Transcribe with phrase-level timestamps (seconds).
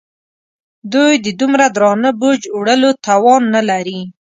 [0.93, 3.99] دوی د دومره درانه بوج وړلو توان نه لري.